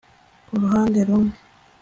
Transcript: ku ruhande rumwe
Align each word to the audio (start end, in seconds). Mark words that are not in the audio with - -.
ku 0.47 0.53
ruhande 0.61 0.99
rumwe 1.07 1.35